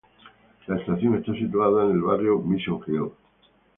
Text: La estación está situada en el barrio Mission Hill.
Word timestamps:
La 0.65 0.77
estación 0.77 1.13
está 1.19 1.31
situada 1.35 1.85
en 1.85 1.91
el 1.91 2.01
barrio 2.01 2.39
Mission 2.39 2.81
Hill. 2.87 3.11